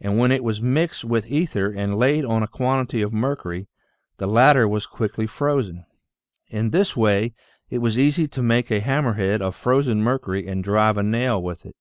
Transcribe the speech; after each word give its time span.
and 0.00 0.18
when 0.18 0.32
it 0.32 0.42
was 0.42 0.62
mixed 0.62 1.04
with 1.04 1.30
ether 1.30 1.70
and 1.70 1.98
laid 1.98 2.24
on 2.24 2.42
a 2.42 2.48
quantity 2.48 3.02
of 3.02 3.12
mercury, 3.12 3.68
the 4.16 4.26
latter 4.26 4.66
was 4.66 4.84
94 4.84 4.88
THE 4.88 4.88
SEVEN 4.88 5.12
FOLLIES 5.12 5.18
OF 5.18 5.26
SCIENCE 5.26 5.76
quickly 5.76 5.82
frozen. 6.48 6.64
In 6.64 6.70
this 6.70 6.96
way 6.96 7.34
it 7.68 7.78
was 7.82 7.98
easy 7.98 8.26
to 8.26 8.42
make 8.42 8.70
a 8.70 8.80
ham 8.80 9.04
mer 9.04 9.12
head 9.12 9.42
of 9.42 9.54
frozen 9.54 10.00
mercury 10.02 10.46
and 10.48 10.64
drive 10.64 10.96
a 10.96 11.02
nail 11.02 11.42
with 11.42 11.66
it. 11.66 11.76